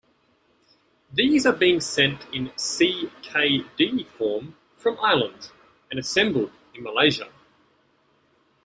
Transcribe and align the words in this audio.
These 1.13 1.45
are 1.45 1.53
being 1.53 1.79
sent 1.79 2.25
in 2.33 2.49
ckd 2.49 4.07
form 4.17 4.55
from 4.75 4.97
Ireland 4.99 5.51
and 5.91 5.99
assembled 5.99 6.51
in 6.73 6.81
Malaysia. 6.81 7.29